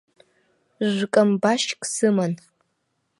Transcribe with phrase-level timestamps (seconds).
[0.93, 2.33] Жә-камбашьк сыман.